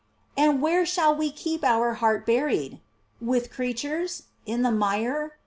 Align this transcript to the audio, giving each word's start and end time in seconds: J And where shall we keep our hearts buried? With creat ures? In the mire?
J 0.35 0.41
And 0.45 0.63
where 0.63 0.83
shall 0.83 1.13
we 1.15 1.29
keep 1.29 1.63
our 1.63 1.93
hearts 1.93 2.25
buried? 2.25 2.79
With 3.21 3.51
creat 3.51 3.77
ures? 3.85 4.23
In 4.47 4.63
the 4.63 4.71
mire? 4.71 5.37